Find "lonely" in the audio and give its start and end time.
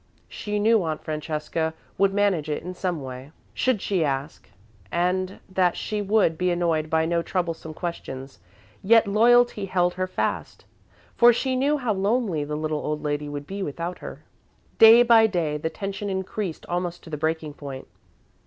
11.93-12.43